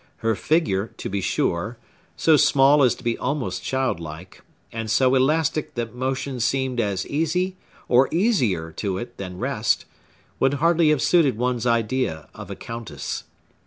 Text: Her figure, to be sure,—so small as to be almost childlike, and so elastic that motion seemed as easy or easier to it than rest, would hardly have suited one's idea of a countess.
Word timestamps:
Her 0.25 0.33
figure, 0.33 0.87
to 0.97 1.09
be 1.11 1.21
sure,—so 1.21 2.35
small 2.35 2.81
as 2.81 2.95
to 2.95 3.03
be 3.03 3.19
almost 3.19 3.63
childlike, 3.63 4.41
and 4.71 4.89
so 4.89 5.13
elastic 5.13 5.75
that 5.75 5.93
motion 5.93 6.39
seemed 6.39 6.79
as 6.79 7.05
easy 7.05 7.55
or 7.87 8.09
easier 8.11 8.71
to 8.77 8.97
it 8.97 9.17
than 9.17 9.37
rest, 9.37 9.85
would 10.39 10.55
hardly 10.55 10.89
have 10.89 11.03
suited 11.03 11.37
one's 11.37 11.67
idea 11.67 12.29
of 12.33 12.49
a 12.49 12.55
countess. 12.55 13.25